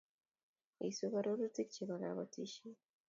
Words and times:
Isub 0.89 1.13
arorutik 1.19 1.67
Chebo 1.75 1.95
kapotisiet 2.01 2.79